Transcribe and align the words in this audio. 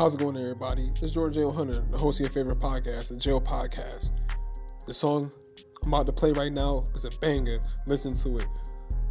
How's 0.00 0.14
it 0.14 0.20
going, 0.20 0.34
everybody? 0.38 0.90
It's 1.02 1.12
George 1.12 1.34
Jail 1.34 1.52
Hunter, 1.52 1.84
the 1.90 1.98
host 1.98 2.20
of 2.20 2.24
your 2.24 2.32
favorite 2.32 2.58
podcast, 2.58 3.08
the 3.08 3.16
Jail 3.16 3.38
Podcast. 3.38 4.12
The 4.86 4.94
song 4.94 5.30
I'm 5.82 5.92
about 5.92 6.06
to 6.06 6.12
play 6.14 6.32
right 6.32 6.50
now 6.50 6.84
is 6.94 7.04
a 7.04 7.10
banger. 7.18 7.60
Listen 7.86 8.14
to 8.20 8.38
it. 8.38 8.46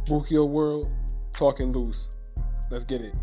Bookio 0.06 0.48
World, 0.48 0.90
Talking 1.32 1.70
Loose. 1.70 2.08
Let's 2.72 2.82
get 2.82 3.02
it. 3.02 3.16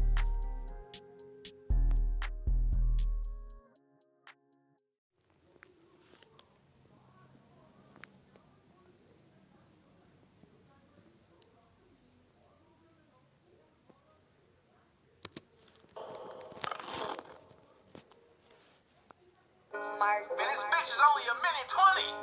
Bitch 20.71 20.89
is 20.91 21.01
only 21.01 21.25
a 21.31 21.35
minute 21.43 21.67
20. 21.69 22.13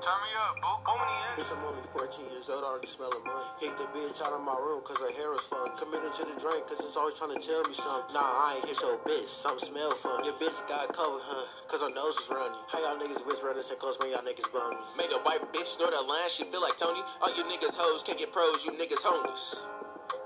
Turn 0.00 0.20
me 0.22 0.32
up, 0.48 0.56
boo. 0.62 0.78
Bitch, 1.38 1.50
I'm 1.50 1.64
only 1.64 1.82
14 1.82 2.30
years 2.30 2.50
old, 2.50 2.64
already 2.64 2.86
smelling 2.86 3.24
money. 3.26 3.48
Kicked 3.58 3.78
the 3.78 3.88
bitch 3.96 4.22
out 4.22 4.32
of 4.36 4.44
my 4.44 4.54
room 4.54 4.84
cause 4.84 5.00
her 5.00 5.10
hair 5.16 5.32
was 5.32 5.42
fun. 5.48 5.72
Committed 5.80 6.12
to 6.14 6.28
the 6.28 6.36
drink 6.38 6.68
cause 6.68 6.78
it's 6.84 6.96
always 6.96 7.16
trying 7.18 7.32
to 7.34 7.42
tell 7.42 7.64
me 7.64 7.74
something. 7.74 8.14
Nah, 8.14 8.20
I 8.20 8.60
ain't 8.60 8.68
hit 8.68 8.78
your 8.84 8.98
bitch, 9.02 9.26
something 9.26 9.72
smell 9.72 9.92
fun. 9.98 10.24
Your 10.24 10.34
bitch 10.38 10.60
got 10.68 10.92
covered, 10.92 11.24
huh? 11.24 11.46
Cause 11.66 11.82
her 11.82 11.90
nose 11.94 12.14
is 12.20 12.28
running. 12.30 12.60
How 12.68 12.78
y'all 12.84 13.00
niggas 13.00 13.26
wish 13.26 13.42
running 13.42 13.64
so 13.64 13.74
close 13.76 13.98
when 13.98 14.12
y'all 14.12 14.22
niggas 14.22 14.46
bum 14.52 14.76
me? 14.76 15.08
Made 15.08 15.12
a 15.16 15.20
white 15.24 15.42
bitch 15.52 15.66
snort 15.66 15.94
a 15.94 16.02
line, 16.04 16.30
she 16.30 16.44
feel 16.44 16.62
like 16.62 16.76
Tony. 16.76 17.02
All 17.24 17.34
you 17.34 17.42
niggas 17.48 17.74
hoes 17.74 18.04
can't 18.04 18.18
get 18.18 18.30
pros, 18.30 18.66
you 18.66 18.72
niggas 18.76 19.02
homeless. 19.02 19.66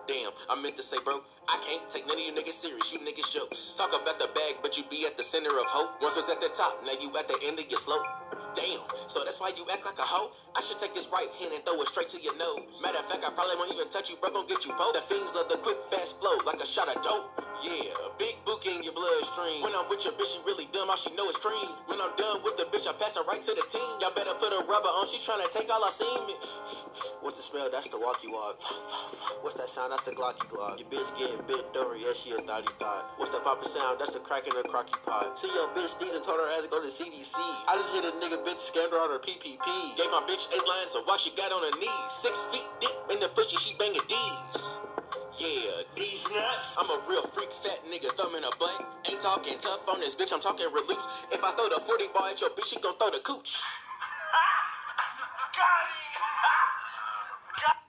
Damn, 0.06 0.30
I 0.48 0.55
meant 0.60 0.77
to 0.77 0.84
say, 0.84 0.98
bro, 1.05 1.20
I 1.48 1.59
can't 1.66 1.91
take 1.91 2.06
none 2.06 2.16
of 2.16 2.23
you 2.23 2.30
niggas 2.30 2.52
serious, 2.52 2.92
you 2.92 3.01
niggas 3.01 3.33
jokes. 3.33 3.75
Talk 3.77 3.91
about 3.91 4.20
the 4.20 4.28
bag, 4.34 4.62
but 4.62 4.78
you 4.78 4.84
be 4.89 5.05
at 5.05 5.17
the 5.17 5.22
center 5.22 5.50
of 5.58 5.67
hope. 5.67 6.00
Once 6.00 6.14
was 6.14 6.31
at 6.31 6.41
the 6.41 6.48
top, 6.55 6.78
now 6.84 6.92
you 7.00 7.11
at 7.19 7.27
the 7.27 7.36
end 7.42 7.58
of 7.58 7.69
your 7.69 7.78
slope. 7.81 8.06
Damn, 8.55 8.81
so 9.08 9.25
that's 9.25 9.41
why 9.41 9.50
you 9.56 9.66
act 9.72 9.84
like 9.84 9.98
a 9.98 10.06
hoe? 10.06 10.31
I 10.55 10.62
should 10.62 10.78
take 10.78 10.94
this 10.94 11.08
right 11.12 11.28
hand 11.41 11.55
and 11.55 11.64
throw 11.64 11.81
it 11.83 11.89
straight 11.89 12.08
to 12.11 12.22
your 12.22 12.36
nose. 12.39 12.78
Matter 12.81 12.98
of 12.98 13.06
fact, 13.06 13.25
I 13.27 13.31
probably 13.31 13.56
won't 13.56 13.72
even 13.72 13.89
touch 13.89 14.08
you, 14.08 14.16
bro, 14.16 14.31
gon' 14.31 14.47
get 14.47 14.64
you 14.64 14.72
both. 14.78 14.94
The 14.94 15.00
fiends 15.00 15.34
love 15.34 15.48
the 15.48 15.56
quick, 15.58 15.78
fast 15.91 16.20
flow, 16.20 16.38
like 16.47 16.61
a 16.61 16.66
shot 16.66 16.88
of 16.88 17.03
dope. 17.03 17.45
Yeah, 17.65 17.93
big 18.19 18.37
bookie 18.45 18.71
in 18.77 18.83
your 18.85 18.93
bloodstream. 18.93 19.62
When 19.62 19.73
I'm 19.75 19.89
with 19.89 20.05
your 20.05 20.15
bitch, 20.15 20.35
she 20.35 20.41
really 20.47 20.69
dumb, 20.73 20.91
all 20.91 20.97
she 20.97 21.15
know 21.15 21.29
is 21.29 21.37
cream. 21.37 21.71
When 21.87 22.01
I'm 22.01 22.15
done 22.17 22.43
with 22.45 22.57
the 22.57 22.65
bitch, 22.69 22.87
I 22.89 22.93
pass 22.93 23.17
her 23.17 23.25
right 23.25 23.43
to 23.43 23.53
the 23.55 23.65
team. 23.69 23.87
Y'all 24.01 24.12
better 24.15 24.35
put 24.39 24.53
a 24.53 24.61
rubber 24.69 24.93
on, 24.93 25.07
she 25.07 25.19
tryna 25.19 25.51
take 25.51 25.71
all 25.71 25.83
our 25.83 25.91
semen. 25.91 26.37
What's 27.25 27.39
the 27.39 27.45
smell? 27.45 27.71
That's 27.71 27.89
the 27.89 27.99
walkie 27.99 28.29
walk. 28.29 28.61
What's 29.43 29.57
that 29.57 29.69
sound? 29.69 29.93
That's 29.93 30.05
the 30.07 30.12
glocky 30.12 30.45
glock. 30.53 30.79
Your 30.79 30.89
bitch 30.89 31.09
getting 31.19 31.41
bit 31.47 31.65
over, 31.77 31.97
yeah, 31.97 32.12
she 32.12 32.33
a 32.33 32.39
thotty 32.39 32.73
thot. 32.79 33.15
What's 33.17 33.33
that 33.33 33.45
poppin' 33.45 33.69
sound? 33.69 34.01
That's 34.01 34.15
a 34.15 34.21
crack 34.21 34.47
in 34.47 34.57
a 34.57 34.62
crocky 34.65 34.95
pot. 35.05 35.39
See 35.39 35.49
your 35.49 35.69
bitch 35.75 35.99
sneeze 35.99 36.15
and 36.15 36.25
told 36.25 36.41
her 36.41 36.49
ass 36.57 36.65
to 36.65 36.71
go 36.71 36.81
to 36.81 36.89
CDC. 36.89 37.34
I 37.39 37.77
just 37.77 37.93
hit 37.95 38.05
a 38.05 38.12
nigga 38.21 38.45
bitch 38.45 38.61
scammed 38.61 38.93
her 38.93 39.01
on 39.01 39.11
her 39.11 39.19
PPP. 39.19 39.97
Gave 39.97 40.11
my 40.12 40.23
bitch 40.29 40.49
eight 40.55 40.67
lines 40.69 40.95
of 40.95 41.05
why 41.07 41.17
she 41.17 41.31
got 41.33 41.53
on 41.53 41.62
her 41.65 41.79
knees. 41.81 42.12
Six 42.12 42.47
feet 42.47 42.67
deep 42.81 42.95
in 43.11 43.21
the 43.21 43.29
pussy, 43.29 43.57
she 43.57 43.75
banging 43.79 44.03
D's. 44.09 44.79
Yeah, 45.39 45.83
these 45.97 46.25
nuts. 46.31 46.77
I'm 46.79 46.91
a 46.91 47.01
real 47.09 47.23
freak, 47.23 47.53
fat 47.53 47.81
nigga, 47.91 48.12
thumb 48.17 48.37
in 48.37 48.45
a 48.45 48.51
butt. 48.59 48.87
Ain't 49.11 49.20
talking 49.20 49.59
tough 49.59 49.89
on 49.89 50.01
this 50.01 50.15
bitch, 50.15 50.33
I'm 50.33 50.41
talking 50.41 50.67
release. 50.73 51.06
If 51.33 51.45
I 51.45 51.53
throw 51.53 51.69
the 51.69 51.81
40 51.84 52.06
ball 52.15 52.27
at 52.27 52.41
your 52.41 52.51
bitch, 52.51 52.67
she 52.67 52.81
gon' 52.81 52.97
throw 52.98 53.11
the 53.11 53.20
cooch. 53.20 53.59
Got 55.56 55.87
it. 55.91 56.19
Got 57.62 57.86